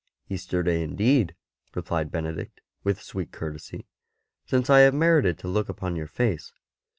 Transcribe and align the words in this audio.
"Easter 0.31 0.63
Day 0.63 0.81
indeed," 0.81 1.35
replied 1.75 2.09
Benedict 2.11 2.59
with 2.83 3.03
sweet 3.03 3.31
courtesy," 3.31 3.85
since 4.49 4.67
I 4.67 4.79
have 4.79 4.95
merited 4.95 5.37
to 5.37 5.47
look 5.47 5.69
upon 5.69 5.95
your 5.95 6.07
face." 6.07 6.51